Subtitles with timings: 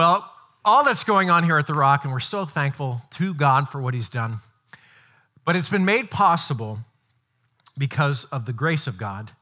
[0.00, 0.32] Well,
[0.64, 3.82] all that's going on here at The Rock, and we're so thankful to God for
[3.82, 4.38] what He's done,
[5.44, 6.78] but it's been made possible
[7.76, 9.32] because of the grace of God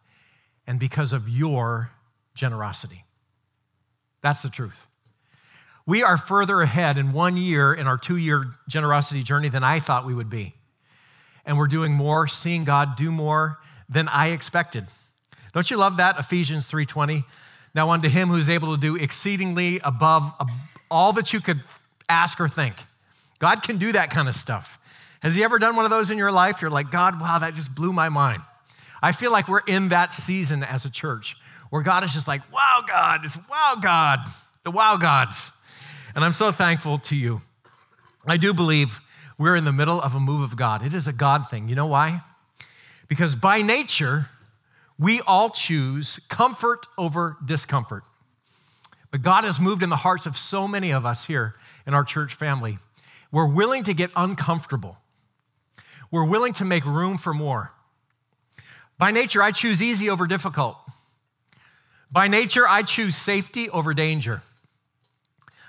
[0.66, 1.92] and because of your
[2.34, 3.04] generosity.
[4.20, 4.88] That's the truth.
[5.86, 9.78] We are further ahead in one year in our two year generosity journey than I
[9.78, 10.54] thought we would be.
[11.46, 14.88] And we're doing more, seeing God do more than I expected.
[15.54, 16.18] Don't you love that?
[16.18, 17.22] Ephesians 3:20.
[17.74, 20.32] Now unto him who's able to do exceedingly above
[20.90, 21.62] all that you could
[22.08, 22.74] ask or think.
[23.38, 24.78] God can do that kind of stuff.
[25.20, 26.62] Has he ever done one of those in your life?
[26.62, 28.42] You're like, God, wow, that just blew my mind.
[29.02, 31.36] I feel like we're in that season as a church
[31.70, 34.20] where God is just like, wow, God, it's wow, God,
[34.64, 35.52] the wow gods.
[36.14, 37.42] And I'm so thankful to you.
[38.26, 39.00] I do believe
[39.36, 40.84] we're in the middle of a move of God.
[40.84, 41.68] It is a God thing.
[41.68, 42.22] You know why?
[43.06, 44.28] Because by nature,
[44.98, 48.04] we all choose comfort over discomfort.
[49.10, 51.54] But God has moved in the hearts of so many of us here
[51.86, 52.78] in our church family.
[53.30, 54.98] We're willing to get uncomfortable.
[56.10, 57.72] We're willing to make room for more.
[58.98, 60.76] By nature, I choose easy over difficult.
[62.10, 64.42] By nature, I choose safety over danger.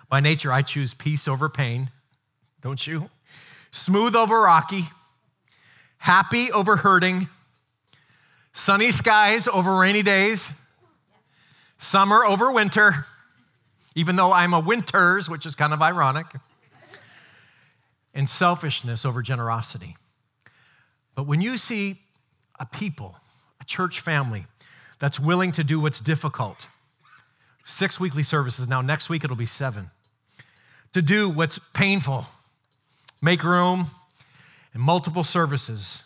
[0.09, 1.91] By nature, I choose peace over pain.
[2.61, 3.09] Don't you?
[3.71, 4.89] Smooth over rocky.
[5.97, 7.29] Happy over hurting.
[8.59, 10.49] Sunny skies over rainy days.
[11.77, 13.05] Summer over winter.
[13.95, 16.25] Even though I'm a winters, which is kind of ironic.
[18.13, 19.95] And selfishness over generosity.
[21.15, 22.01] But when you see
[22.59, 23.15] a people,
[23.61, 24.45] a church family
[24.99, 26.67] that's willing to do what's difficult,
[27.63, 29.89] six weekly services now, next week it'll be seven,
[30.91, 32.25] to do what's painful,
[33.21, 33.87] make room,
[34.73, 36.03] and multiple services,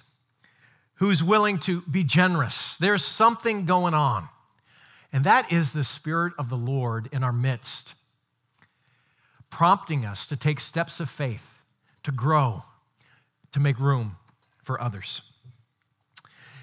[0.96, 2.78] who's willing to be generous.
[2.78, 4.30] There's something going on.
[5.12, 7.94] And that is the Spirit of the Lord in our midst,
[9.50, 11.60] prompting us to take steps of faith,
[12.04, 12.64] to grow,
[13.52, 14.18] to make room
[14.64, 15.22] for others.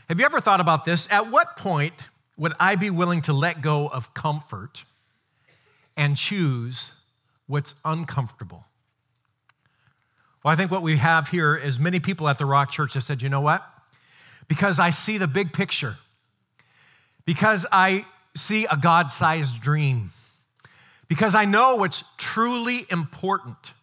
[0.09, 1.07] Have you ever thought about this?
[1.13, 1.95] At what point
[2.37, 4.85] would I be willing to let go of comfort
[5.97, 6.91] and choose
[7.47, 8.65] what's uncomfortable?
[10.43, 13.05] Well, I think what we have here is many people at the Rock Church have
[13.05, 13.65] said, you know what?
[14.51, 15.97] Because I see the big picture,
[17.25, 18.05] because I
[18.37, 20.11] see a God sized dream,
[21.07, 23.75] because I know what's truly important,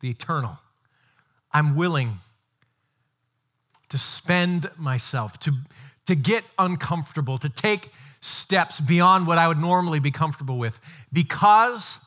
[0.00, 0.58] the eternal,
[1.52, 2.20] I'm willing
[3.90, 5.52] to spend myself, to,
[6.06, 7.90] to get uncomfortable, to take
[8.22, 10.80] steps beyond what I would normally be comfortable with
[11.12, 11.98] because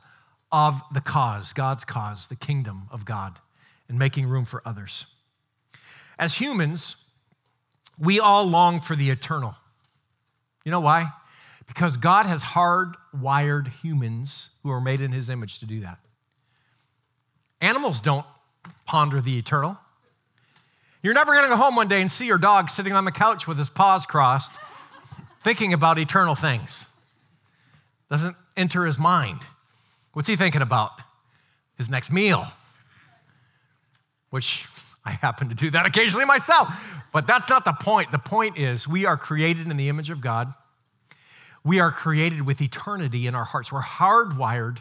[0.52, 3.38] of the cause, God's cause, the kingdom of God,
[3.88, 5.06] and making room for others.
[6.18, 6.96] As humans,
[7.98, 9.56] we all long for the eternal.
[10.64, 11.12] You know why?
[11.68, 16.00] Because God has hardwired humans who are made in his image to do that.
[17.62, 18.26] Animals don't
[18.86, 19.78] ponder the eternal.
[21.02, 23.12] You're never going to go home one day and see your dog sitting on the
[23.12, 24.54] couch with his paws crossed,
[25.40, 26.88] thinking about eternal things.
[28.10, 29.42] Doesn't enter his mind.
[30.14, 30.92] What's he thinking about?
[31.78, 32.48] His next meal,
[34.30, 34.66] which
[35.06, 36.70] I happen to do that occasionally myself.
[37.14, 38.12] But that's not the point.
[38.12, 40.54] The point is, we are created in the image of God.
[41.64, 43.72] We are created with eternity in our hearts.
[43.72, 44.80] We're hardwired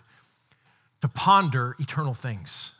[1.01, 2.73] to ponder eternal things,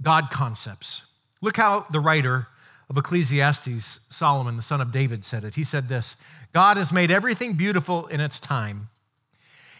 [0.00, 1.02] God concepts.
[1.40, 2.48] Look how the writer
[2.90, 5.54] of Ecclesiastes, Solomon, the son of David, said it.
[5.54, 6.16] He said this
[6.52, 8.88] God has made everything beautiful in its time,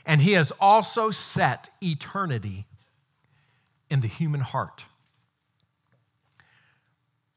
[0.04, 2.66] and he has also set eternity
[3.90, 4.84] in the human heart.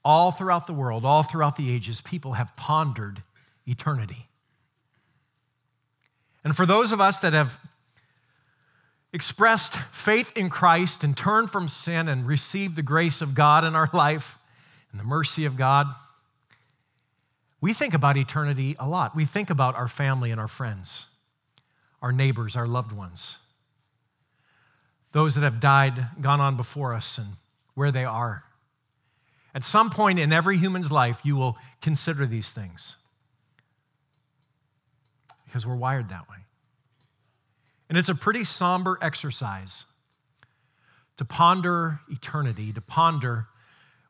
[0.03, 3.21] All throughout the world, all throughout the ages, people have pondered
[3.67, 4.27] eternity.
[6.43, 7.59] And for those of us that have
[9.13, 13.75] expressed faith in Christ and turned from sin and received the grace of God in
[13.75, 14.37] our life
[14.91, 15.87] and the mercy of God,
[17.59, 19.15] we think about eternity a lot.
[19.15, 21.05] We think about our family and our friends,
[22.01, 23.37] our neighbors, our loved ones,
[25.11, 27.27] those that have died, gone on before us, and
[27.75, 28.43] where they are.
[29.53, 32.95] At some point in every human's life, you will consider these things
[35.45, 36.37] because we're wired that way.
[37.89, 39.85] And it's a pretty somber exercise
[41.17, 43.47] to ponder eternity, to ponder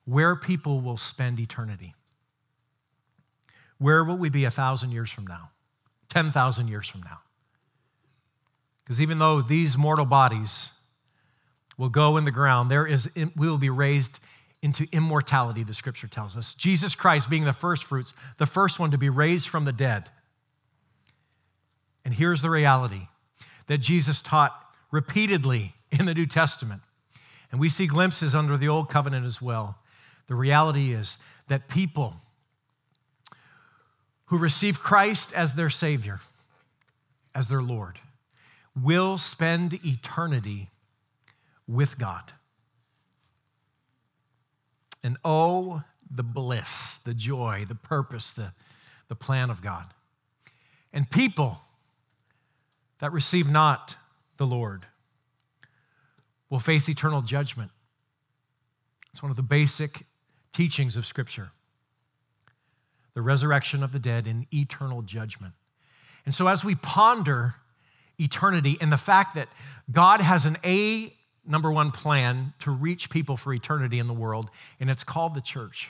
[0.06, 1.96] where people will spend eternity.
[3.80, 5.50] Where will we be a thousand years from now?
[6.10, 7.22] 10,000 years from now?
[8.84, 10.70] Because even though these mortal bodies
[11.78, 14.20] will go in the ground, there is, we will be raised
[14.62, 16.54] into immortality, the scripture tells us.
[16.54, 20.10] Jesus Christ being the first fruits, the first one to be raised from the dead.
[22.06, 23.08] And here's the reality
[23.68, 24.54] that Jesus taught
[24.92, 26.82] repeatedly in the New Testament.
[27.52, 29.78] And we see glimpses under the Old Covenant as well.
[30.28, 31.18] The reality is
[31.48, 32.16] that people
[34.26, 36.22] who receive Christ as their Savior,
[37.36, 38.00] as their Lord,
[38.82, 40.70] will spend eternity
[41.68, 42.32] with God.
[45.04, 48.54] And oh, the bliss, the joy, the purpose, the,
[49.08, 49.86] the plan of God.
[50.94, 51.62] And people
[53.00, 53.96] that receive not
[54.38, 54.86] the Lord
[56.50, 57.72] will face eternal judgment.
[59.12, 60.06] It's one of the basic
[60.52, 61.52] teachings of Scripture
[63.14, 65.54] the resurrection of the dead in eternal judgment.
[66.26, 67.56] And so, as we ponder
[68.18, 69.50] eternity and the fact that
[69.92, 71.14] God has an A,
[71.46, 74.50] number one plan to reach people for eternity in the world,
[74.80, 75.90] and it's called the church.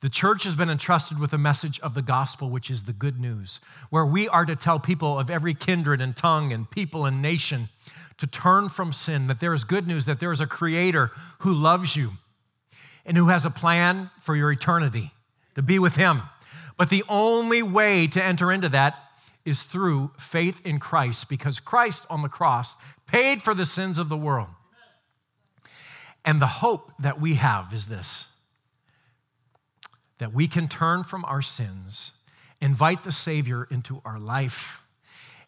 [0.00, 3.18] The church has been entrusted with a message of the gospel, which is the good
[3.18, 7.22] news, where we are to tell people of every kindred and tongue and people and
[7.22, 7.70] nation
[8.18, 11.52] to turn from sin, that there is good news, that there is a creator who
[11.54, 12.12] loves you
[13.06, 15.12] and who has a plan for your eternity
[15.54, 16.22] to be with him.
[16.76, 18.96] But the only way to enter into that
[19.44, 24.08] is through faith in Christ because Christ on the cross paid for the sins of
[24.08, 24.48] the world.
[26.24, 28.26] And the hope that we have is this
[30.18, 32.12] that we can turn from our sins,
[32.60, 34.80] invite the Savior into our life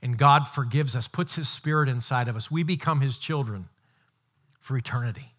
[0.03, 2.51] and God forgives us, puts His Spirit inside of us.
[2.51, 3.69] We become His children
[4.61, 5.33] for eternity.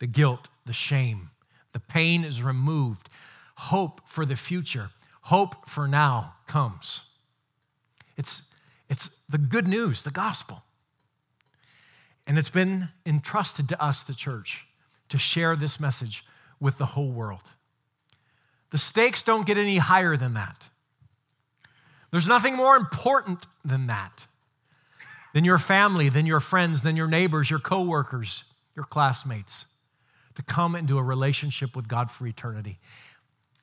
[0.00, 1.30] The guilt, the shame,
[1.72, 3.08] the pain is removed.
[3.56, 4.90] Hope for the future,
[5.22, 7.02] hope for now comes.
[8.16, 8.42] It's,
[8.88, 10.62] it's the good news, the gospel.
[12.26, 14.66] And it's been entrusted to us, the church,
[15.08, 16.24] to share this message
[16.60, 17.42] with the whole world.
[18.70, 20.68] The stakes don't get any higher than that.
[22.10, 24.26] There's nothing more important than that,
[25.32, 28.44] than your family, than your friends, than your neighbors, your coworkers,
[28.76, 29.66] your classmates,
[30.36, 32.78] to come into a relationship with God for eternity.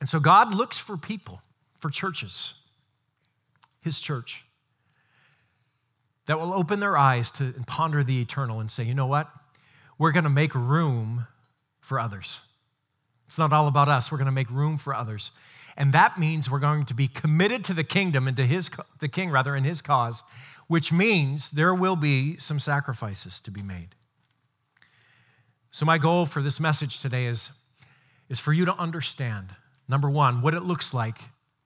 [0.00, 1.42] And so God looks for people,
[1.78, 2.54] for churches,
[3.80, 4.44] His church,
[6.26, 9.30] that will open their eyes to ponder the eternal and say, you know what?
[9.98, 11.26] We're going to make room
[11.80, 12.40] for others.
[13.26, 14.12] It's not all about us.
[14.12, 15.30] We're going to make room for others.
[15.76, 18.70] And that means we're going to be committed to the kingdom and to his,
[19.00, 20.22] the king rather, in his cause,
[20.66, 23.94] which means there will be some sacrifices to be made.
[25.70, 27.50] So, my goal for this message today is,
[28.28, 29.54] is for you to understand,
[29.88, 31.18] number one, what it looks like,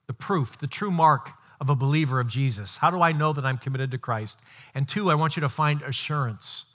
[0.06, 2.76] the proof, the true mark of a believer of Jesus.
[2.78, 4.38] How do I know that I'm committed to Christ?
[4.74, 6.66] And two, I want you to find assurance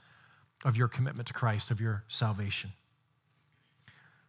[0.63, 2.71] of your commitment to Christ, of your salvation.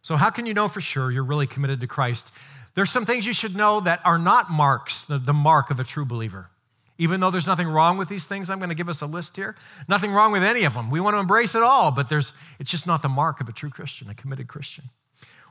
[0.01, 2.31] So, how can you know for sure you're really committed to Christ?
[2.75, 5.83] There's some things you should know that are not marks, the, the mark of a
[5.83, 6.49] true believer.
[6.97, 9.35] Even though there's nothing wrong with these things, I'm going to give us a list
[9.35, 9.55] here.
[9.87, 10.91] Nothing wrong with any of them.
[10.91, 13.51] We want to embrace it all, but there's, it's just not the mark of a
[13.51, 14.85] true Christian, a committed Christian.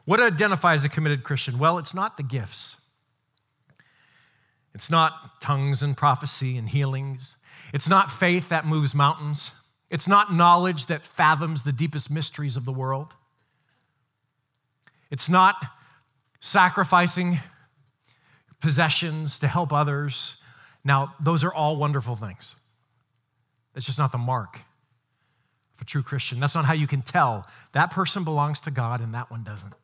[0.04, 1.58] What identifies a committed Christian?
[1.58, 2.76] Well, it's not the gifts.
[4.74, 7.36] It's not tongues and prophecy and healings.
[7.74, 9.52] It's not faith that moves mountains.
[9.90, 13.14] It's not knowledge that fathoms the deepest mysteries of the world.
[15.10, 15.56] It's not
[16.40, 17.38] sacrificing
[18.60, 20.36] possessions to help others.
[20.84, 22.54] Now, those are all wonderful things.
[23.74, 24.56] That's just not the mark
[25.76, 26.40] of a true Christian.
[26.40, 29.74] That's not how you can tell that person belongs to God and that one doesn't.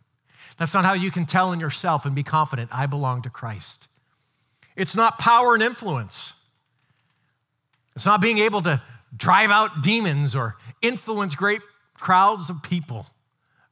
[0.58, 3.88] That's not how you can tell in yourself and be confident, I belong to Christ.
[4.78, 6.34] It's not power and influence.
[7.96, 8.80] It's not being able to
[9.14, 11.62] drive out demons or influence great
[11.94, 13.08] crowds of people.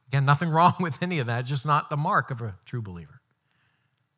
[0.09, 3.21] Again, nothing wrong with any of that, just not the mark of a true believer.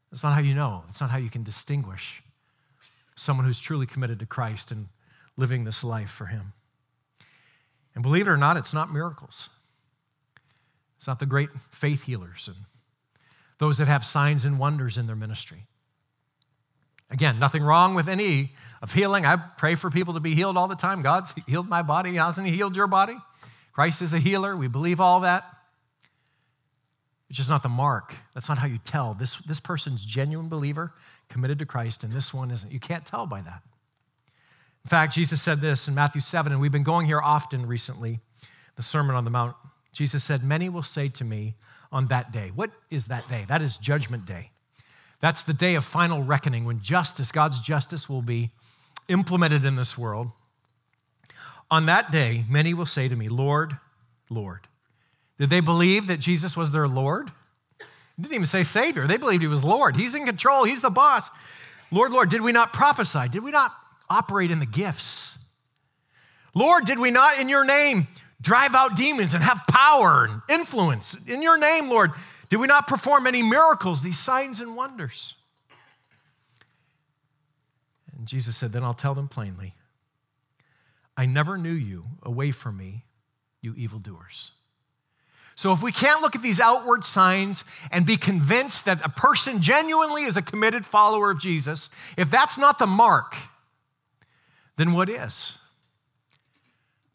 [0.10, 0.84] That's not how you know.
[0.88, 2.24] That's not how you can distinguish
[3.16, 4.88] someone who's truly committed to Christ and
[5.38, 6.54] living this life for Him.
[7.94, 9.50] And believe it or not, it's not miracles.
[10.98, 12.66] It's not the great faith healers and
[13.60, 15.68] those that have signs and wonders in their ministry.
[17.12, 19.26] Again, nothing wrong with any of healing.
[19.26, 21.02] I pray for people to be healed all the time.
[21.02, 22.14] God's healed my body.
[22.16, 23.18] Hasn't He healed your body?
[23.74, 24.56] Christ is a healer.
[24.56, 25.46] We believe all that.
[27.30, 28.16] It's just not the mark.
[28.34, 29.14] That's not how you tell.
[29.14, 30.94] This, this person's genuine believer,
[31.30, 32.72] committed to Christ, and this one isn't.
[32.72, 33.62] You can't tell by that.
[34.84, 38.20] In fact, Jesus said this in Matthew 7, and we've been going here often recently,
[38.76, 39.56] the Sermon on the Mount.
[39.92, 41.56] Jesus said, Many will say to me
[41.92, 42.52] on that day.
[42.56, 43.46] What is that day?
[43.48, 44.52] That is Judgment Day.
[45.22, 48.52] That's the day of final reckoning when justice, God's justice, will be
[49.08, 50.32] implemented in this world.
[51.72, 53.78] On that day, many will say to me, Lord,
[54.30, 54.62] Lord.
[55.38, 57.32] Did they believe that Jesus was their Lord?
[57.80, 59.08] He didn't even say Savior.
[59.08, 59.96] They believed he was Lord.
[59.96, 61.30] He's in control, he's the boss.
[61.92, 63.30] Lord, Lord, did we not prophesy?
[63.30, 63.74] Did we not
[64.10, 65.38] operate in the gifts.
[66.54, 68.08] Lord, did we not in your name
[68.42, 71.16] drive out demons and have power and influence?
[71.28, 72.12] In your name, Lord,
[72.50, 75.36] did we not perform many miracles, these signs and wonders?
[78.18, 79.76] And Jesus said, Then I'll tell them plainly
[81.16, 82.06] I never knew you.
[82.24, 83.06] Away from me,
[83.62, 84.52] you evildoers.
[85.56, 89.62] So, if we can't look at these outward signs and be convinced that a person
[89.62, 93.36] genuinely is a committed follower of Jesus, if that's not the mark,
[94.78, 95.56] then what is?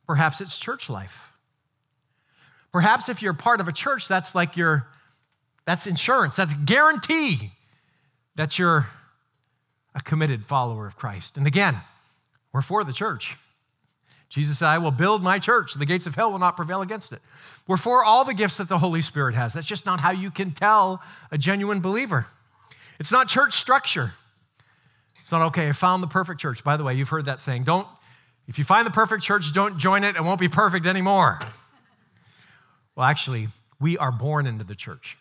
[0.06, 1.30] Perhaps it's church life.
[2.70, 4.86] Perhaps if you're part of a church, that's like your
[5.66, 6.36] that's insurance.
[6.36, 7.52] That's guarantee
[8.36, 8.88] that you're
[9.94, 11.36] a committed follower of Christ.
[11.36, 11.80] And again,
[12.52, 13.36] we're for the church.
[14.28, 15.74] Jesus said, I will build my church.
[15.74, 17.20] The gates of hell will not prevail against it.
[17.68, 19.54] We're for all the gifts that the Holy Spirit has.
[19.54, 22.26] That's just not how you can tell a genuine believer.
[22.98, 24.14] It's not church structure.
[25.20, 26.64] It's not, okay, I found the perfect church.
[26.64, 27.64] By the way, you've heard that saying.
[27.64, 27.86] Don't,
[28.48, 30.16] if you find the perfect church, don't join it.
[30.16, 31.38] It won't be perfect anymore.
[32.96, 33.48] Well, actually,
[33.80, 35.16] we are born into the church.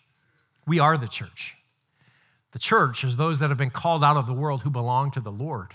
[0.65, 1.55] We are the church.
[2.51, 5.19] The church is those that have been called out of the world who belong to
[5.19, 5.73] the Lord.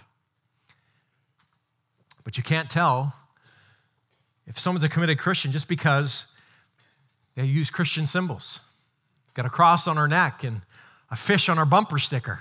[2.25, 3.15] But you can't tell
[4.47, 6.27] if someone's a committed Christian just because
[7.35, 8.61] they use Christian symbols.
[9.35, 10.63] Got a cross on our neck and
[11.11, 12.41] a fish on our bumper sticker,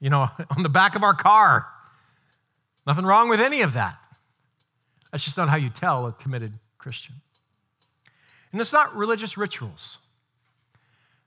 [0.00, 1.66] you know, on the back of our car.
[2.86, 3.96] Nothing wrong with any of that.
[5.10, 7.16] That's just not how you tell a committed Christian.
[8.52, 9.98] And it's not religious rituals.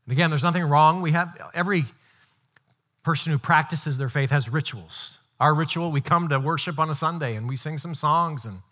[0.10, 1.04] And again, there's nothing wrong.
[1.04, 1.86] We have every
[3.04, 5.20] person who practices their faith has rituals.
[5.40, 8.64] Our ritual, we come to worship on a Sunday and we sing some songs and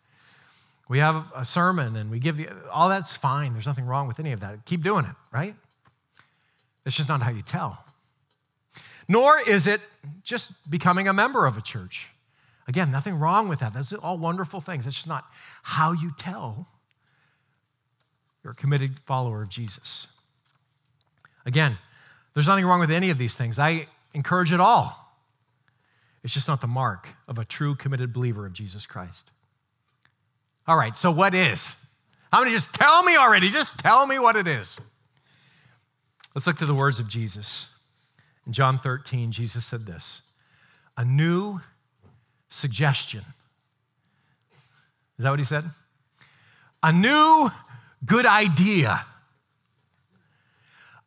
[0.89, 3.53] we have a sermon and we give the, all that's fine.
[3.53, 4.65] There's nothing wrong with any of that.
[4.65, 5.53] Keep doing it, right?
[6.88, 7.86] It's just not how you tell.
[9.08, 9.82] Nor is it
[10.24, 12.08] just becoming a member of a church.
[12.67, 13.75] Again, nothing wrong with that.
[13.75, 14.86] Those are all wonderful things.
[14.86, 15.25] That's just not
[15.62, 16.67] how you tell
[18.44, 20.08] you're a committed follower of Jesus.
[21.48, 21.77] Again,
[22.34, 23.58] there's nothing wrong with any of these things.
[23.58, 25.16] I encourage it all.
[26.24, 29.32] It's just not the mark of a true committed believer of Jesus Christ.
[30.68, 31.75] All right, so what is?
[32.32, 33.50] How many just tell me already?
[33.50, 34.80] Just tell me what it is.
[36.36, 37.66] Let's look to the words of Jesus.
[38.46, 40.22] In John 13, Jesus said this
[40.98, 41.62] a new
[42.50, 43.24] suggestion.
[45.18, 45.63] Is that what he said?
[46.84, 47.50] A new
[48.06, 49.06] good idea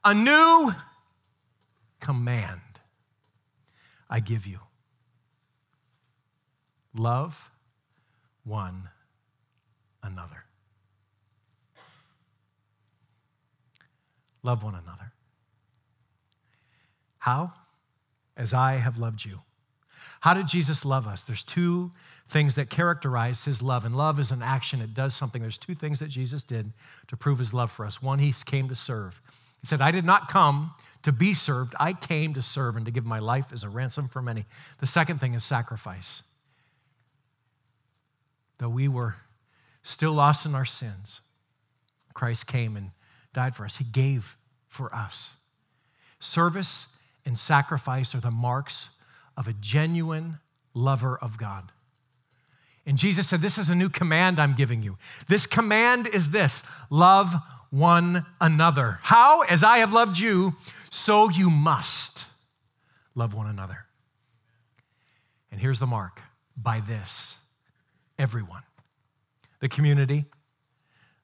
[0.05, 0.75] a new
[2.01, 2.61] command
[4.09, 4.59] I give you
[6.95, 7.51] love
[8.45, 8.89] one
[10.03, 10.45] another.
[14.43, 15.13] Love one another.
[17.19, 17.53] How?
[18.37, 19.41] As I have loved you.
[20.21, 21.25] How did Jesus love us?
[21.25, 21.93] There's two
[22.29, 25.43] things that characterize his love, and love is an action, it does something.
[25.43, 26.73] There's two things that Jesus did
[27.09, 28.03] to prove his love for us.
[28.03, 29.21] One, he came to serve.
[29.61, 32.93] He said, I did not come to be served, I came to serve and to
[32.93, 34.45] give my life as a ransom for many.
[34.81, 36.23] The second thing is sacrifice.
[38.59, 39.17] Though we were
[39.83, 41.23] still lost in our sins,
[42.13, 42.91] Christ came and
[43.33, 43.79] died for us.
[43.79, 44.37] He gave
[44.69, 45.31] for us.
[46.19, 46.87] Service
[47.25, 48.91] and sacrifice are the marks
[49.37, 50.39] of a genuine
[50.75, 51.73] lover of God.
[52.85, 54.99] And Jesus said, This is a new command I'm giving you.
[55.29, 57.37] This command is this love
[57.71, 58.99] one another.
[59.03, 59.43] How?
[59.43, 60.57] As I have loved you,
[60.91, 62.25] so you must
[63.15, 63.87] love one another.
[65.51, 66.21] And here's the mark
[66.57, 67.37] by this,
[68.19, 68.63] everyone
[69.61, 70.25] the community,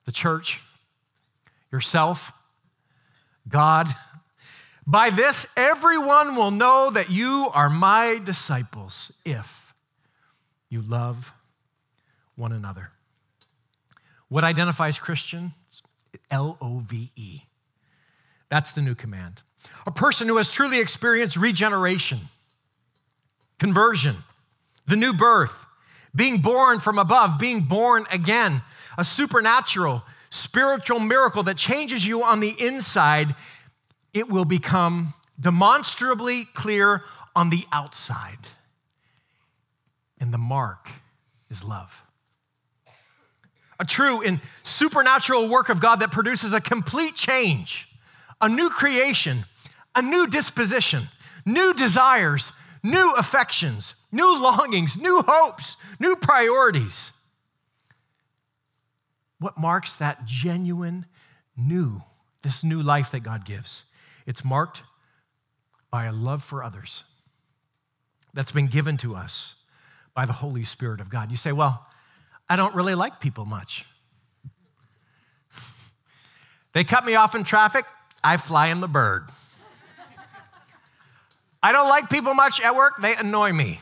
[0.05, 0.61] the church,
[1.73, 2.33] yourself,
[3.49, 3.95] God.
[4.87, 9.75] By this, everyone will know that you are my disciples if
[10.69, 11.33] you love
[12.37, 12.91] one another.
[14.29, 15.53] What identifies Christians?
[16.31, 17.43] L O V E.
[18.49, 19.43] That's the new command.
[19.87, 22.21] A person who has truly experienced regeneration,
[23.59, 24.17] conversion,
[24.87, 25.55] the new birth,
[26.15, 28.63] being born from above, being born again,
[28.97, 33.35] a supernatural, spiritual miracle that changes you on the inside,
[34.15, 37.03] it will become demonstrably clear
[37.35, 38.39] on the outside.
[40.19, 40.91] And the mark
[41.51, 42.06] is love
[43.79, 47.89] a true and supernatural work of God that produces a complete change,
[48.41, 49.45] a new creation,
[49.95, 51.09] a new disposition,
[51.45, 52.53] new desires,
[52.83, 57.13] new affections, new longings, new hopes, new priorities.
[59.39, 61.07] What marks that genuine
[61.57, 62.03] new,
[62.43, 63.85] this new life that God gives?
[64.27, 64.83] It's marked
[65.91, 67.05] by a love for others
[68.33, 69.55] that's been given to us
[70.15, 71.31] by the Holy Spirit of God.
[71.31, 71.87] You say, Well,
[72.49, 73.85] I don't really like people much.
[76.73, 77.87] They cut me off in traffic,
[78.23, 79.31] I fly in the bird.
[81.63, 83.81] I don't like people much at work, they annoy me.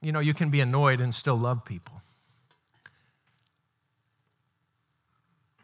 [0.00, 2.00] You know, you can be annoyed and still love people.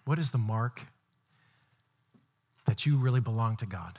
[0.04, 0.83] What is the mark
[2.66, 3.99] that you really belong to God?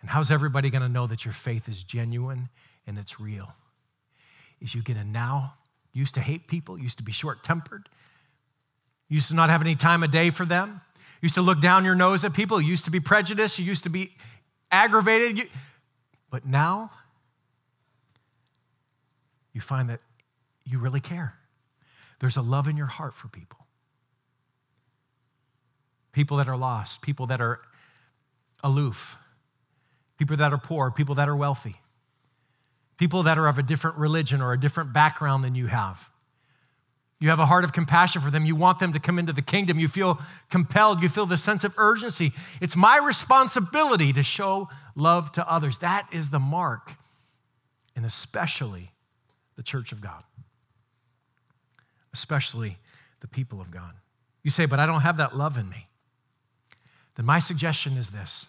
[0.00, 2.48] And how's everybody going to know that your faith is genuine
[2.86, 3.54] and it's real?
[4.60, 5.54] Is you get a now,
[5.92, 7.88] used to hate people, used to be short tempered,
[9.08, 10.80] used to not have any time a day for them,
[11.20, 13.90] used to look down your nose at people, used to be prejudiced, you used to
[13.90, 14.12] be
[14.70, 15.48] aggravated.
[16.30, 16.90] But now,
[19.52, 20.00] you find that
[20.64, 21.34] you really care.
[22.20, 23.58] There's a love in your heart for people.
[26.12, 27.60] People that are lost, people that are
[28.64, 29.16] aloof,
[30.18, 31.76] people that are poor, people that are wealthy,
[32.98, 36.08] people that are of a different religion or a different background than you have.
[37.18, 38.44] You have a heart of compassion for them.
[38.44, 39.78] You want them to come into the kingdom.
[39.78, 40.18] You feel
[40.50, 41.02] compelled.
[41.02, 42.32] You feel the sense of urgency.
[42.60, 45.78] It's my responsibility to show love to others.
[45.78, 46.92] That is the mark,
[47.94, 48.92] and especially
[49.56, 50.22] the church of God,
[52.12, 52.76] especially
[53.20, 53.92] the people of God.
[54.42, 55.88] You say, but I don't have that love in me.
[57.16, 58.46] Then my suggestion is this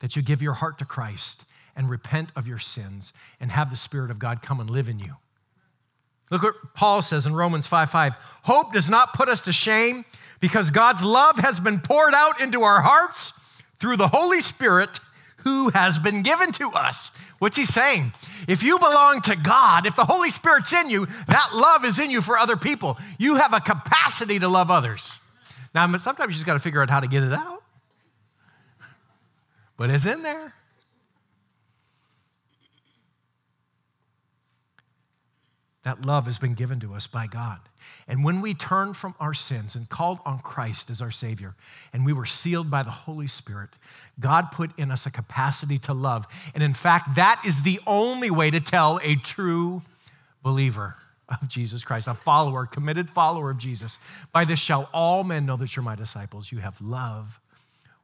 [0.00, 1.44] that you give your heart to Christ
[1.76, 4.98] and repent of your sins and have the Spirit of God come and live in
[4.98, 5.16] you.
[6.30, 8.14] Look what Paul says in Romans 5 5.
[8.42, 10.04] Hope does not put us to shame
[10.40, 13.32] because God's love has been poured out into our hearts
[13.78, 15.00] through the Holy Spirit
[15.38, 17.10] who has been given to us.
[17.38, 18.12] What's he saying?
[18.48, 22.10] If you belong to God, if the Holy Spirit's in you, that love is in
[22.10, 22.98] you for other people.
[23.18, 25.18] You have a capacity to love others.
[25.74, 27.62] Now, sometimes you just got to figure out how to get it out,
[29.76, 30.54] but it's in there.
[35.84, 37.60] That love has been given to us by God.
[38.08, 41.54] And when we turned from our sins and called on Christ as our Savior,
[41.92, 43.70] and we were sealed by the Holy Spirit,
[44.18, 46.26] God put in us a capacity to love.
[46.54, 49.82] And in fact, that is the only way to tell a true
[50.42, 50.96] believer
[51.28, 53.98] of Jesus Christ, a follower, committed follower of Jesus.
[54.32, 56.50] By this shall all men know that you're my disciples.
[56.50, 57.40] You have love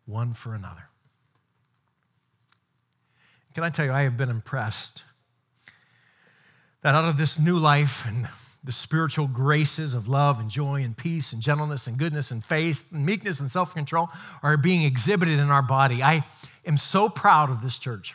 [0.07, 0.89] one for another.
[3.55, 5.03] Can I tell you, I have been impressed
[6.83, 8.29] that out of this new life and
[8.63, 12.85] the spiritual graces of love and joy and peace and gentleness and goodness and faith
[12.93, 14.09] and meekness and self control
[14.43, 16.03] are being exhibited in our body.
[16.03, 16.25] I
[16.67, 18.15] am so proud of this church.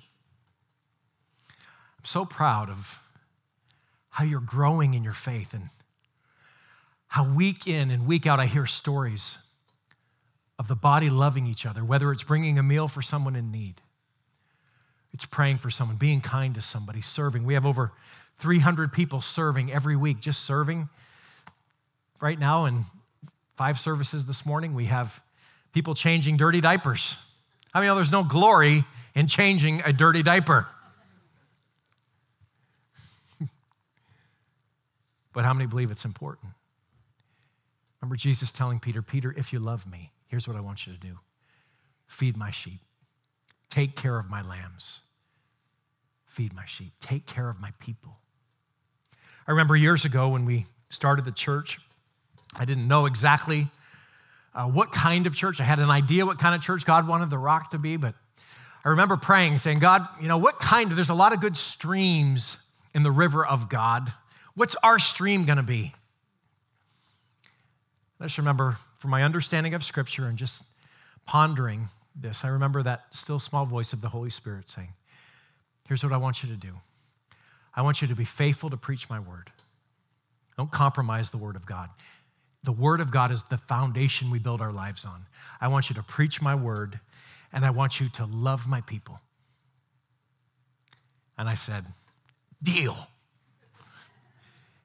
[1.97, 2.99] I'm so proud of
[4.09, 5.69] how you're growing in your faith and
[7.07, 9.37] how week in and week out I hear stories
[10.57, 13.81] of the body loving each other, whether it's bringing a meal for someone in need,
[15.13, 17.45] it's praying for someone, being kind to somebody, serving.
[17.45, 17.91] We have over
[18.39, 20.89] 300 people serving every week, just serving.
[22.19, 22.85] Right now, in
[23.55, 25.21] five services this morning, we have
[25.73, 27.15] people changing dirty diapers.
[27.73, 30.67] How many know there's no glory in changing a dirty diaper?
[35.33, 36.51] but how many believe it's important?
[38.01, 40.99] Remember Jesus telling Peter, Peter, if you love me, here's what I want you to
[40.99, 41.17] do
[42.07, 42.79] feed my sheep,
[43.69, 44.99] take care of my lambs,
[46.25, 48.19] feed my sheep, take care of my people.
[49.47, 51.79] I remember years ago when we started the church,
[52.55, 53.67] I didn't know exactly
[54.53, 55.59] uh, what kind of church.
[55.59, 58.15] I had an idea what kind of church God wanted the rock to be, but
[58.83, 61.57] I remember praying, saying, God, you know, what kind of, there's a lot of good
[61.57, 62.57] streams
[62.93, 64.13] in the river of God.
[64.55, 65.93] What's our stream going to be?
[68.19, 70.63] I just remember, from my understanding of Scripture and just
[71.25, 74.93] pondering this, I remember that still small voice of the Holy Spirit saying,
[75.87, 76.73] Here's what I want you to do
[77.75, 79.51] I want you to be faithful to preach my word.
[80.57, 81.89] Don't compromise the word of God.
[82.63, 85.25] The word of God is the foundation we build our lives on.
[85.61, 86.99] I want you to preach my word,
[87.51, 89.19] and I want you to love my people.
[91.37, 91.85] And I said,
[92.63, 92.95] Deal.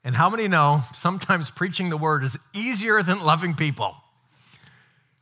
[0.02, 3.94] And how many know sometimes preaching the word is easier than loving people?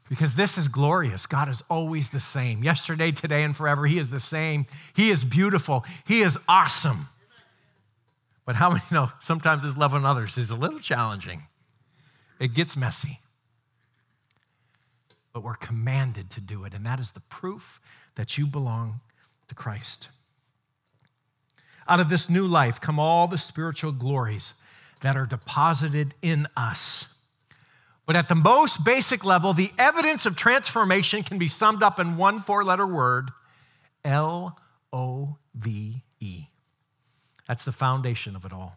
[0.09, 1.27] Because this is glorious.
[1.27, 2.65] God is always the same.
[2.65, 4.67] Yesterday, today, and forever, He is the same.
[4.95, 5.85] He is beautiful.
[6.07, 7.09] He is awesome.
[8.49, 11.49] But how many know sometimes this love on others is a little challenging?
[12.41, 13.21] It gets messy.
[15.35, 17.79] But we're commanded to do it, and that is the proof
[18.15, 19.01] that you belong
[19.49, 20.09] to Christ.
[21.87, 24.55] Out of this new life come all the spiritual glories
[25.03, 27.05] that are deposited in us.
[28.07, 32.17] But at the most basic level, the evidence of transformation can be summed up in
[32.17, 33.31] one four letter word
[34.07, 34.59] L
[34.91, 36.47] O V E
[37.49, 38.77] That's the foundation of it all.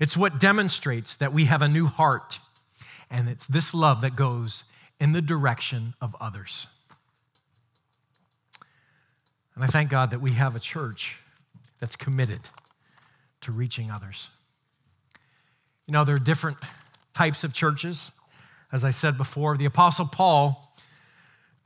[0.00, 2.40] It's what demonstrates that we have a new heart,
[3.08, 4.64] and it's this love that goes
[4.98, 6.66] in the direction of others.
[9.54, 11.16] And I thank God that we have a church
[11.80, 12.40] that's committed
[13.42, 14.28] to reaching others.
[15.86, 16.58] You know, there are different
[17.14, 18.12] types of churches.
[18.72, 20.74] As I said before, the Apostle Paul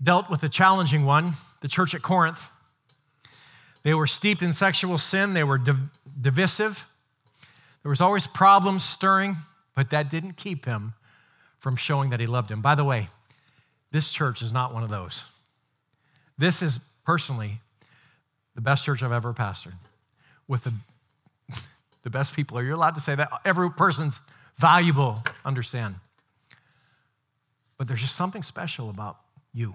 [0.03, 2.39] dealt with a challenging one, the church at Corinth.
[3.85, 6.87] They were steeped in sexual sin, they were div- divisive.
[7.83, 9.37] There was always problems stirring,
[9.77, 10.95] but that didn't keep him
[11.59, 12.63] from showing that he loved him.
[12.63, 13.11] By the way,
[13.93, 15.25] this church is not one of those.
[16.39, 17.61] This is personally
[18.55, 19.75] the best church I've ever pastored
[20.49, 20.73] with the,
[22.03, 22.57] the best people.
[22.57, 23.31] Are you allowed to say that?
[23.45, 24.19] Every person's
[24.57, 25.97] valuable, understand.
[27.77, 29.19] But there's just something special about
[29.53, 29.75] you.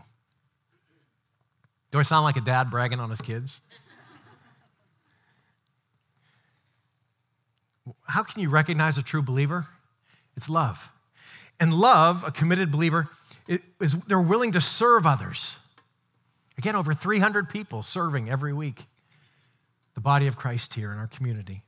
[1.92, 3.62] Do I sound like a dad bragging on his kids?
[8.04, 9.68] How can you recognize a true believer?
[10.36, 10.90] It's love.
[11.60, 13.10] And love, a committed believer,
[13.80, 15.58] is they're willing to serve others.
[16.58, 18.86] Again, over 300 people serving every week
[19.96, 21.62] the body of Christ here in our community.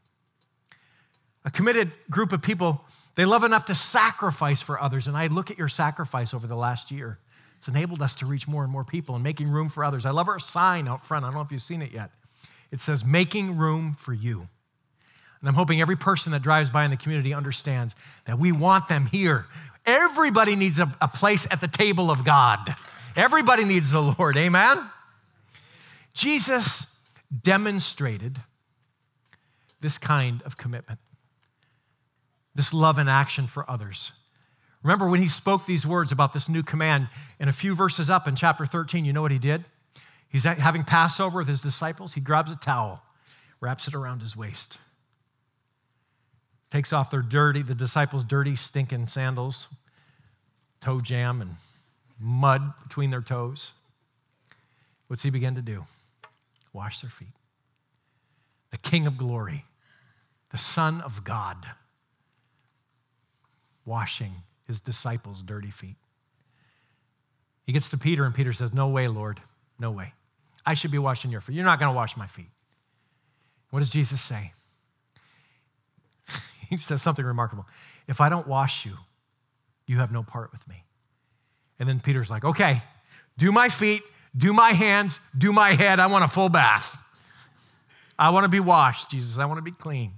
[1.44, 5.08] A committed group of people, they love enough to sacrifice for others.
[5.08, 7.20] And I look at your sacrifice over the last year.
[7.58, 10.06] It's enabled us to reach more and more people and making room for others.
[10.06, 11.26] I love our sign out front.
[11.26, 12.12] I don't know if you've seen it yet.
[12.72, 14.48] It says, Making Room for You.
[15.42, 18.88] And I'm hoping every person that drives by in the community understands that we want
[18.88, 19.48] them here.
[19.86, 22.76] Everybody needs a, a place at the table of God.
[23.16, 24.38] Everybody needs the Lord.
[24.38, 24.90] Amen?
[26.14, 26.86] Jesus
[27.42, 28.40] demonstrated
[29.80, 31.00] this kind of commitment,
[32.54, 34.12] this love and action for others.
[34.84, 37.08] Remember when he spoke these words about this new command
[37.40, 39.66] in a few verses up in chapter 13, you know what he did?
[40.30, 42.14] He's having Passover with his disciples.
[42.14, 43.02] He grabs a towel,
[43.60, 44.78] wraps it around his waist
[46.72, 49.68] takes off their dirty, the disciples' dirty, stinking sandals,
[50.80, 51.56] toe jam and
[52.20, 53.72] mud between their toes.
[55.08, 55.86] What's he begin to do?
[56.74, 57.34] Wash their feet.
[58.72, 59.66] The King of glory,
[60.52, 61.58] the Son of God,
[63.86, 65.98] washing his disciples' dirty feet.
[67.66, 69.42] He gets to Peter, and Peter says, No way, Lord,
[69.78, 70.14] no way.
[70.66, 71.56] I should be washing your feet.
[71.56, 72.50] You're not going to wash my feet.
[73.72, 74.54] What does Jesus say?
[76.78, 77.68] he says something remarkable.
[78.08, 78.94] If I don't wash you,
[79.86, 80.86] you have no part with me.
[81.80, 82.82] And then Peter's like, okay,
[83.38, 84.02] do my feet,
[84.36, 86.00] do my hands, do my head.
[86.00, 86.98] I want a full bath.
[88.18, 89.38] I want to be washed, Jesus.
[89.38, 90.14] I want to be clean.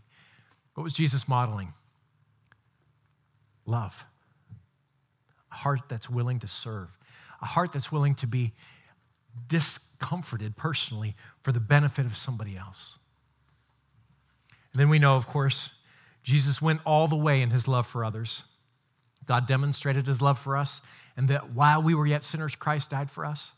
[0.76, 1.74] What was Jesus modeling?
[3.66, 4.06] Love.
[5.52, 6.89] A heart that's willing to serve,
[7.42, 8.54] a heart that's willing to be
[9.48, 12.98] discomforted personally for the benefit of somebody else.
[14.72, 15.72] And then we know, of course,
[16.24, 18.44] Jesus went all the way in his love for others.
[19.26, 20.82] God demonstrated his love for us,
[21.16, 23.52] and that while we were yet sinners, Christ died for us.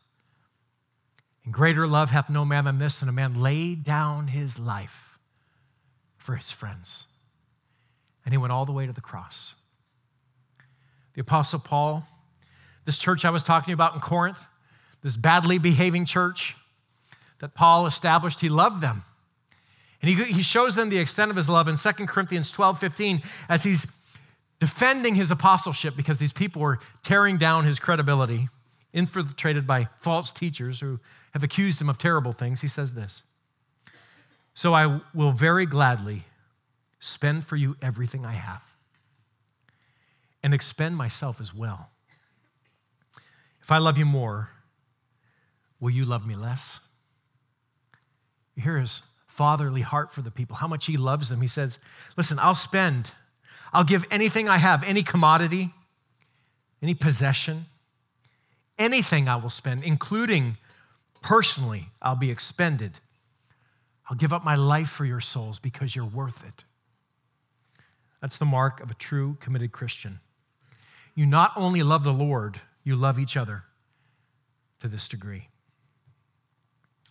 [1.43, 5.19] And greater love hath no man than this, than a man laid down his life
[6.17, 7.06] for his friends.
[8.25, 9.54] And he went all the way to the cross.
[11.13, 12.08] The Apostle Paul,
[12.86, 14.43] this church I was talking about in Corinth,
[15.04, 16.56] this badly behaving church
[17.39, 19.04] that Paul established, he loved them.
[20.05, 23.23] And he, he shows them the extent of his love in 2 Corinthians 12 15
[23.49, 23.87] as he's
[24.59, 28.49] defending his apostleship because these people were tearing down his credibility,
[28.93, 30.99] infiltrated by false teachers who
[31.33, 32.61] have accused him of terrible things.
[32.61, 33.23] He says this
[34.53, 36.25] So I will very gladly
[36.99, 38.61] spend for you everything I have
[40.43, 41.89] and expend myself as well.
[43.59, 44.51] If I love you more,
[45.79, 46.79] will you love me less?
[48.55, 49.01] Here is
[49.35, 51.41] fatherly heart for the people, how much he loves them.
[51.41, 51.77] He says,
[52.15, 53.11] Listen, I'll spend,
[53.73, 55.73] I'll give anything I have, any commodity,
[56.81, 57.65] any possession,
[58.79, 60.57] anything I will spend, including
[61.21, 62.93] personally, I'll be expended.
[64.09, 66.63] I'll give up my life for your souls because you're worth it.
[68.21, 70.19] That's the mark of a true committed Christian.
[71.13, 73.63] You not only love the Lord, you love each other
[74.79, 75.49] to this degree.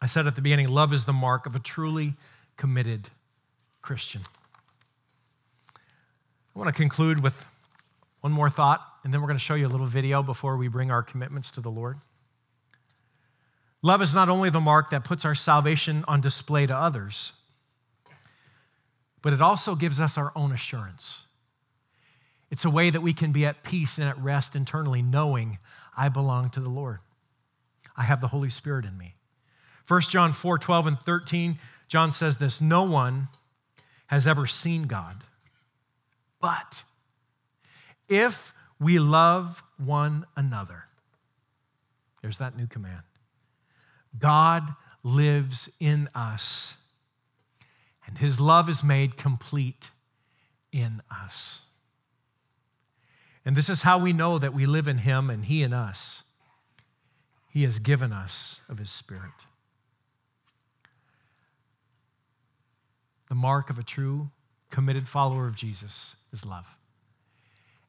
[0.04, 2.12] I said at the beginning, love is the mark of a truly
[2.58, 3.08] committed
[3.80, 4.20] Christian.
[5.74, 7.46] I want to conclude with
[8.20, 10.68] one more thought, and then we're going to show you a little video before we
[10.68, 11.96] bring our commitments to the Lord.
[13.80, 17.32] Love is not only the mark that puts our salvation on display to others,
[19.22, 21.22] but it also gives us our own assurance.
[22.50, 25.60] It's a way that we can be at peace and at rest internally, knowing
[25.96, 26.98] I belong to the Lord.
[27.96, 29.14] I have the Holy Spirit in me.
[29.86, 33.28] 1 John 4 12 and 13, John says this No one
[34.06, 35.24] has ever seen God.
[36.40, 36.84] But
[38.08, 40.84] if we love one another,
[42.22, 43.02] there's that new command.
[44.18, 46.74] God lives in us,
[48.06, 49.90] and his love is made complete
[50.72, 51.62] in us.
[53.44, 56.22] And this is how we know that we live in him and he in us.
[57.50, 59.46] He has given us of his spirit.
[63.28, 64.30] The mark of a true,
[64.70, 66.66] committed follower of Jesus is love.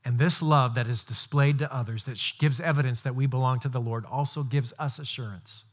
[0.04, 3.70] And this love that is displayed to others, that gives evidence that we belong to
[3.70, 5.64] the Lord, also gives us assurance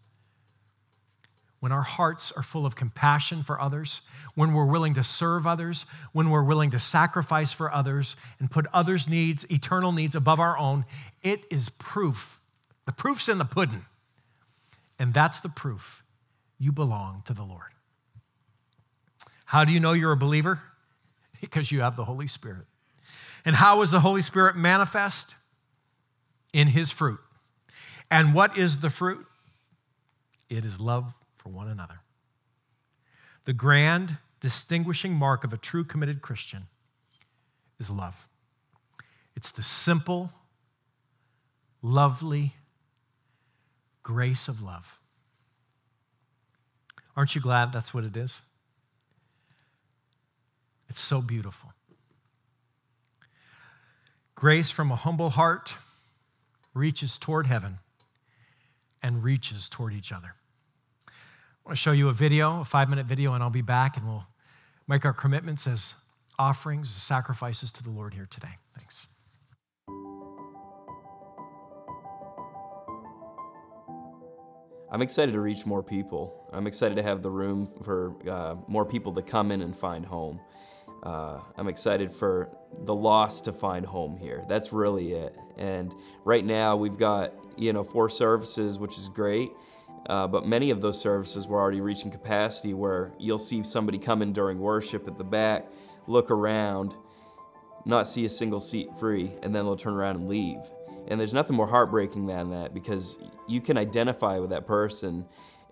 [1.63, 4.01] when our hearts are full of compassion for others,
[4.35, 8.67] when we're willing to serve others, when we're willing to sacrifice for others and put
[8.73, 10.85] others' needs, eternal needs, above our own,
[11.23, 12.41] it is proof.
[12.85, 13.85] The proof's in the pudding.
[14.99, 16.03] And that's the proof
[16.59, 17.71] you belong to the Lord.
[19.53, 20.63] How do you know you're a believer?
[21.43, 22.67] Because you have the Holy Spirit.
[23.45, 25.35] And how is the Holy Spirit manifest?
[26.55, 27.19] In his fruit.
[28.11, 29.27] And what is the fruit?
[30.49, 32.01] It is love for one another.
[33.45, 36.69] The grand distinguishing mark of a true committed Christian
[37.79, 38.29] is love.
[39.37, 40.31] It's the simple,
[41.83, 42.55] lovely
[44.03, 44.99] grace of love.
[47.17, 48.41] Aren't you glad that's what it is?
[50.93, 51.73] It's so beautiful.
[54.35, 55.75] Grace from a humble heart
[56.75, 57.79] reaches toward heaven
[59.03, 60.35] and reaches toward each other.
[61.09, 61.13] I
[61.65, 64.07] want to show you a video, a five minute video, and I'll be back and
[64.07, 64.27] we'll
[64.87, 65.95] make our commitments as
[66.39, 68.59] offerings, sacrifices to the Lord here today.
[68.77, 69.07] Thanks.
[74.91, 76.51] I'm excited to reach more people.
[76.53, 80.05] I'm excited to have the room for uh, more people to come in and find
[80.05, 80.39] home.
[81.03, 82.49] Uh, I'm excited for
[82.85, 84.45] the lost to find home here.
[84.49, 85.37] That's really it.
[85.57, 89.51] And right now we've got you know four services, which is great.
[90.07, 94.21] Uh, but many of those services were already reaching capacity where you'll see somebody come
[94.21, 95.67] in during worship at the back,
[96.09, 96.95] look around,
[97.85, 100.59] not see a single seat free, and then they'll turn around and leave.
[101.09, 105.25] And there's nothing more heartbreaking than that because you can identify with that person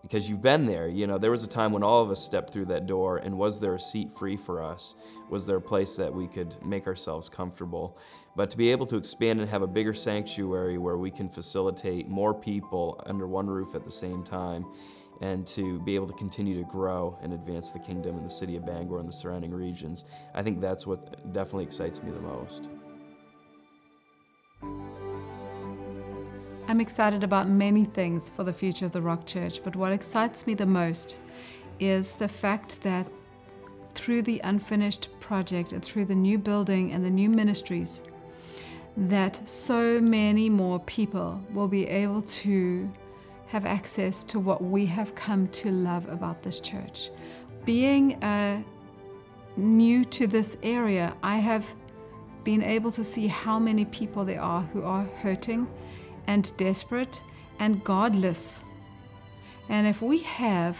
[0.03, 0.89] because you've been there.
[0.89, 3.37] You know, there was a time when all of us stepped through that door, and
[3.37, 4.95] was there a seat free for us?
[5.29, 7.99] Was there a place that we could make ourselves comfortable?
[8.37, 12.09] But to be able to expand and have a bigger sanctuary where we can facilitate
[12.09, 14.65] more people under one roof at the same time,
[15.21, 18.57] and to be able to continue to grow and advance the kingdom in the city
[18.57, 22.69] of Bangor and the surrounding regions, I think that's what definitely excites me the most.
[26.71, 30.47] I'm excited about many things for the future of the Rock Church, but what excites
[30.47, 31.19] me the most
[31.81, 33.09] is the fact that
[33.95, 38.05] through the unfinished project and through the new building and the new ministries,
[38.97, 42.89] that so many more people will be able to
[43.49, 47.11] have access to what we have come to love about this church.
[47.65, 48.63] Being uh,
[49.57, 51.67] new to this area, I have
[52.45, 55.67] been able to see how many people there are who are hurting
[56.31, 57.25] and desperate
[57.59, 58.63] and godless.
[59.69, 60.79] And if we have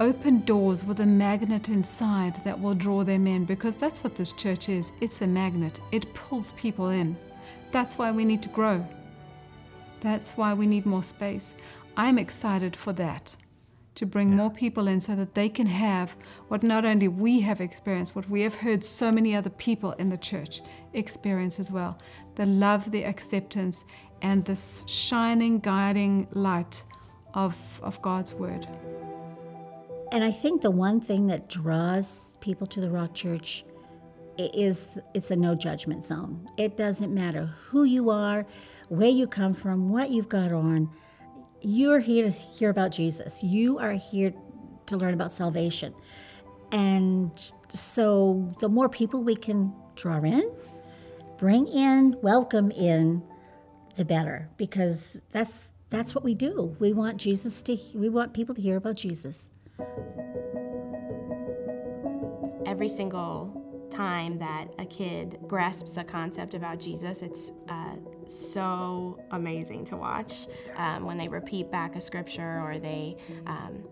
[0.00, 4.32] open doors with a magnet inside that will draw them in, because that's what this
[4.32, 7.14] church is it's a magnet, it pulls people in.
[7.72, 8.86] That's why we need to grow.
[10.00, 11.54] That's why we need more space.
[11.98, 13.36] I'm excited for that
[13.96, 14.36] to bring yeah.
[14.36, 18.30] more people in so that they can have what not only we have experienced, what
[18.30, 20.62] we have heard so many other people in the church
[20.94, 21.98] experience as well
[22.36, 23.84] the love, the acceptance,
[24.22, 26.84] and this shining, guiding light
[27.34, 28.66] of, of God's Word.
[30.12, 33.64] And I think the one thing that draws people to the Rock Church
[34.38, 36.48] is it's a no judgment zone.
[36.56, 38.46] It doesn't matter who you are,
[38.88, 40.90] where you come from, what you've got on
[41.60, 43.42] you're here to hear about Jesus.
[43.42, 44.32] You are here
[44.86, 45.94] to learn about salvation.
[46.72, 47.30] And
[47.68, 50.50] so the more people we can draw in,
[51.38, 53.22] bring in, welcome in,
[53.98, 56.76] the better because that's that's what we do.
[56.78, 59.50] We want Jesus to we want people to hear about Jesus.
[62.64, 69.84] Every single time that a kid grasps a concept about Jesus, it's uh, so amazing
[69.86, 73.82] to watch um, when they repeat back a scripture or they um,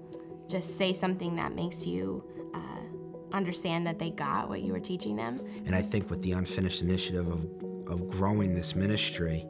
[0.48, 2.22] just say something that makes you
[2.54, 5.40] uh, understand that they got what you were teaching them.
[5.64, 7.44] And I think with the unfinished initiative of,
[7.90, 9.46] of growing this ministry,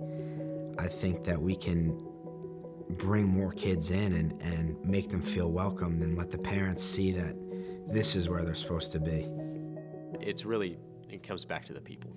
[0.79, 2.07] I think that we can
[2.91, 7.11] bring more kids in and, and make them feel welcomed and let the parents see
[7.13, 7.37] that
[7.89, 9.29] this is where they're supposed to be.
[10.21, 12.11] It's really, it comes back to the people.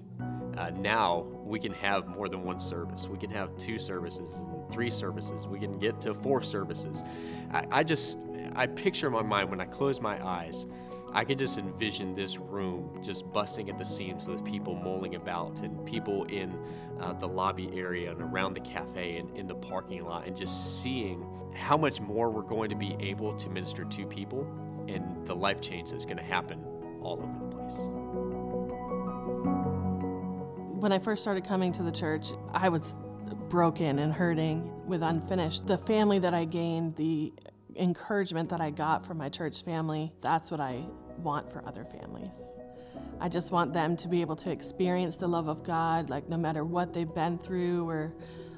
[0.57, 3.07] Uh, now we can have more than one service.
[3.07, 4.41] We can have two services,
[4.71, 5.47] three services.
[5.47, 7.03] We can get to four services.
[7.51, 8.17] I, I just,
[8.55, 10.67] I picture in my mind when I close my eyes,
[11.13, 15.61] I could just envision this room just busting at the seams with people mulling about
[15.61, 16.57] and people in
[16.99, 20.81] uh, the lobby area and around the cafe and in the parking lot and just
[20.81, 24.47] seeing how much more we're going to be able to minister to people
[24.87, 26.63] and the life change that's going to happen
[27.01, 27.75] all over the place.
[30.79, 32.95] When I first started coming to the church, I was
[33.49, 35.67] broken and hurting with unfinished.
[35.67, 37.33] The family that I gained, the
[37.79, 40.83] encouragement that I got from my church family, that's what I
[41.17, 42.57] want for other families.
[43.19, 46.37] I just want them to be able to experience the love of God, like no
[46.37, 48.13] matter what they've been through or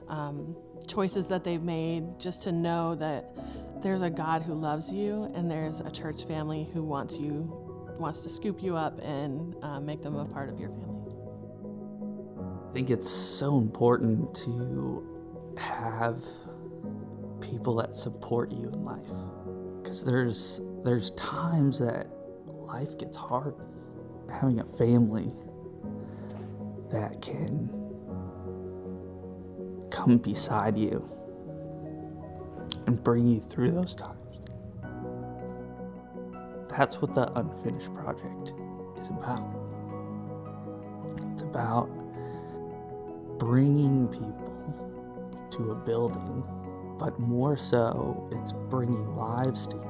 [0.08, 0.56] um,
[0.88, 3.26] choices that they've made, just to know that
[3.82, 7.52] there's a God who loves you and there's a church family who wants you,
[7.98, 11.14] wants to scoop you up and uh, make them a part of your family.
[12.70, 16.24] I think it's so important to have
[17.42, 19.06] people that support you in life.
[19.82, 22.08] Because there's there's times that
[22.48, 23.56] life gets hard.
[24.32, 25.34] Having a family
[26.92, 27.70] that can
[29.90, 31.04] come beside you
[32.88, 34.18] and bring you through those times.
[36.70, 38.54] That's what the unfinished project
[38.98, 39.44] is about.
[41.34, 41.90] It's about
[43.38, 46.44] bringing people to a building
[47.02, 49.88] but more so, it's bringing lives together.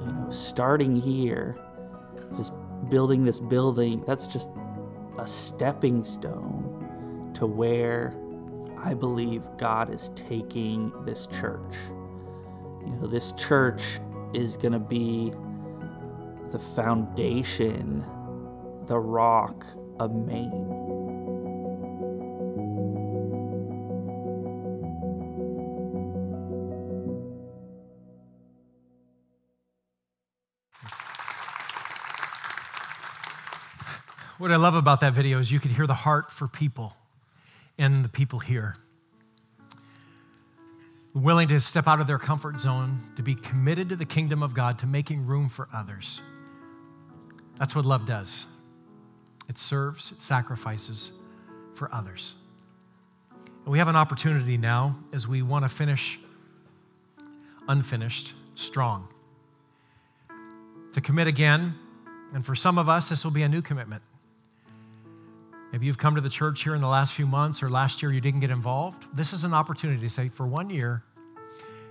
[0.00, 1.54] You know, starting here,
[2.38, 2.54] just
[2.88, 4.48] building this building, that's just
[5.18, 8.14] a stepping stone to where
[8.82, 11.74] I believe God is taking this church.
[12.80, 14.00] You know, this church
[14.32, 15.34] is going to be
[16.50, 18.02] the foundation,
[18.86, 19.66] the rock
[20.00, 20.73] of Maine.
[34.44, 36.94] What I love about that video is you could hear the heart for people
[37.78, 38.76] and the people here.
[41.14, 44.52] Willing to step out of their comfort zone, to be committed to the kingdom of
[44.52, 46.20] God, to making room for others.
[47.58, 48.44] That's what love does
[49.48, 51.10] it serves, it sacrifices
[51.72, 52.34] for others.
[53.64, 56.20] And we have an opportunity now as we want to finish
[57.66, 59.08] unfinished strong.
[60.92, 61.76] To commit again,
[62.34, 64.02] and for some of us, this will be a new commitment.
[65.74, 68.12] Maybe you've come to the church here in the last few months or last year
[68.12, 69.08] you didn't get involved.
[69.12, 71.02] This is an opportunity to say, for one year,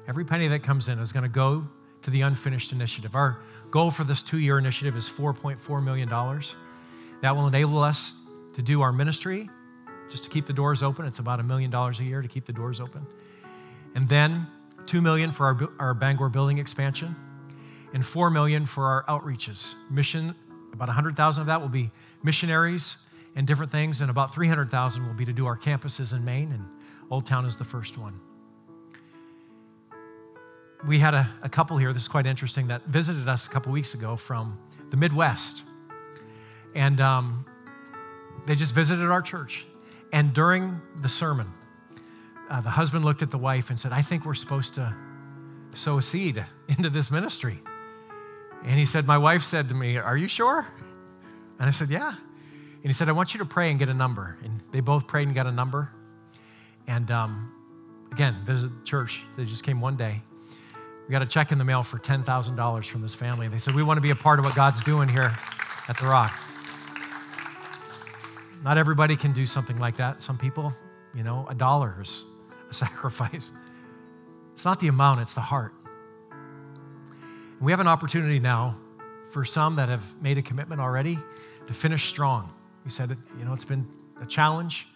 [0.08, 1.68] every penny that comes in is going to go
[2.04, 3.14] to the unfinished initiative.
[3.14, 3.40] Our
[3.72, 6.08] goal for this two year initiative is $4.4 million.
[6.08, 8.16] That will enable us
[8.54, 9.50] to do our ministry,
[10.10, 11.06] just to keep the doors open.
[11.06, 13.06] It's about a million dollars a year to keep the doors open.
[13.96, 14.48] And then
[14.86, 17.18] 2 million for our, our Bangor building expansion
[17.94, 19.76] and 4 million for our outreaches.
[19.90, 20.34] Mission,
[20.72, 21.92] about 100,000 of that will be
[22.24, 22.96] missionaries
[23.36, 26.66] and different things, and about 300,000 will be to do our campuses in Maine, and
[27.10, 28.20] Old Town is the first one.
[30.88, 33.72] We had a, a couple here, this is quite interesting, that visited us a couple
[33.72, 35.64] weeks ago from the Midwest.
[36.76, 37.46] And um,
[38.46, 39.66] they just visited our church.
[40.12, 41.52] And during the sermon,
[42.50, 44.96] uh, the husband looked at the wife and said, I think we're supposed to
[45.74, 47.62] sow a seed into this ministry.
[48.64, 50.68] And he said, My wife said to me, Are you sure?
[51.60, 52.14] And I said, Yeah.
[52.84, 54.38] And he said, I want you to pray and get a number.
[54.44, 55.90] And they both prayed and got a number.
[56.86, 57.54] And um,
[58.12, 59.24] again, visit church.
[59.38, 60.22] They just came one day.
[61.08, 63.48] We got a check in the mail for $10,000 from this family.
[63.48, 65.34] They said, We want to be a part of what God's doing here
[65.88, 66.38] at The Rock.
[68.64, 70.22] Not everybody can do something like that.
[70.22, 70.74] Some people,
[71.14, 72.26] you know, a dollar is
[72.70, 73.54] a sacrifice.
[74.54, 75.74] It's not the amount, it's the heart.
[76.32, 78.78] And we have an opportunity now
[79.32, 81.18] for some that have made a commitment already
[81.68, 82.54] to finish strong.
[82.84, 83.88] We said, you know, it's been
[84.22, 84.88] a challenge,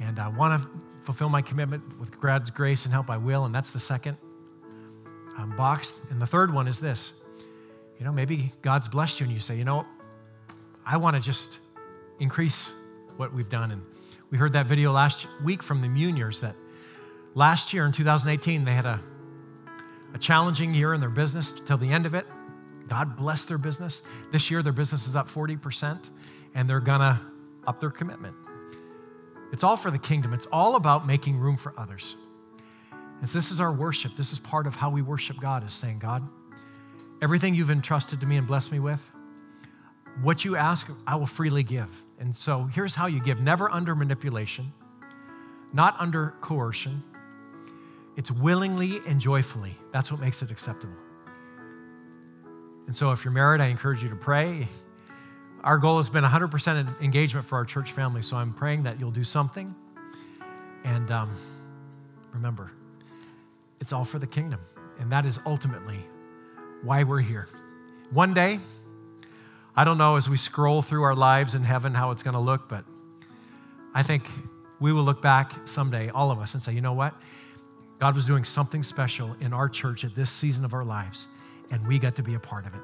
[0.00, 0.68] and I want to
[1.04, 3.10] fulfill my commitment with God's grace and help.
[3.10, 4.16] I will, and that's the second
[5.38, 5.94] um, box.
[6.10, 7.12] And the third one is this.
[7.98, 9.86] You know, maybe God's blessed you, and you say, you know,
[10.84, 11.58] I want to just
[12.20, 12.72] increase
[13.16, 13.70] what we've done.
[13.70, 13.82] And
[14.30, 16.54] we heard that video last week from the Muniers that
[17.34, 19.00] last year in 2018 they had a,
[20.14, 22.26] a challenging year in their business till the end of it.
[22.88, 24.02] God bless their business.
[24.32, 26.10] This year their business is up 40%
[26.54, 27.20] and they're gonna
[27.66, 28.34] up their commitment.
[29.52, 32.16] It's all for the kingdom, it's all about making room for others.
[33.22, 34.14] As this is our worship.
[34.16, 36.28] This is part of how we worship God, is saying, God,
[37.22, 39.00] everything you've entrusted to me and blessed me with,
[40.22, 41.88] what you ask, I will freely give.
[42.18, 44.72] And so here's how you give never under manipulation,
[45.72, 47.02] not under coercion.
[48.16, 49.76] It's willingly and joyfully.
[49.92, 50.96] That's what makes it acceptable.
[52.86, 54.68] And so if you're married, I encourage you to pray.
[55.64, 59.10] Our goal has been 100% engagement for our church family, so I'm praying that you'll
[59.10, 59.74] do something.
[60.84, 61.36] And um,
[62.32, 62.70] remember,
[63.80, 64.60] it's all for the kingdom.
[65.00, 65.98] And that is ultimately
[66.82, 67.48] why we're here.
[68.12, 68.60] One day,
[69.74, 72.40] I don't know as we scroll through our lives in heaven how it's going to
[72.40, 72.84] look, but
[73.94, 74.24] I think
[74.78, 77.14] we will look back someday, all of us, and say, you know what?
[77.98, 81.26] God was doing something special in our church at this season of our lives,
[81.70, 82.80] and we got to be a part of it.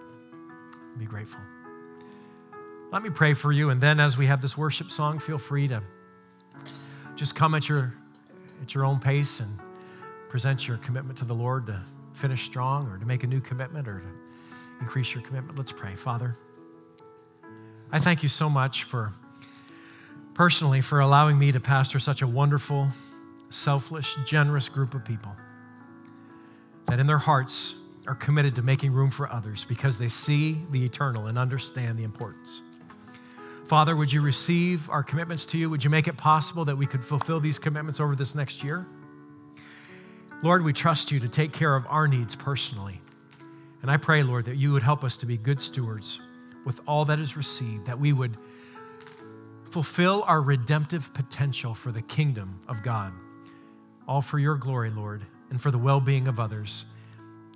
[0.99, 1.41] Be grateful.
[2.93, 5.67] Let me pray for you, and then as we have this worship song, feel free
[5.69, 5.83] to
[7.17, 7.95] just come at your,
[8.61, 9.59] at your own pace and
[10.29, 11.83] present your commitment to the Lord to
[12.15, 14.07] finish strong or to make a new commitment or to
[14.81, 15.57] increase your commitment.
[15.57, 15.95] Let's pray.
[15.97, 16.37] Father,
[17.91, 19.13] I thank you so much for
[20.35, 22.91] personally for allowing me to pastor such a wonderful,
[23.51, 25.33] selfless, generous group of people
[26.89, 27.75] that in their hearts
[28.07, 32.05] are committed to making room for others because they see the eternal and understand the
[32.05, 32.63] importance.
[33.67, 35.71] Father, would you receive our commitments to you?
[35.71, 38.87] Would you make it possible that we could fulfill these commitments over this next year?
[40.43, 43.01] Lord, we trust you to take care of our needs personally.
[43.81, 46.19] And I pray, Lord, that you would help us to be good stewards
[46.65, 48.37] with all that is received, that we would
[49.71, 53.13] fulfill our redemptive potential for the kingdom of God.
[54.07, 56.85] All for your glory, Lord, and for the well being of others.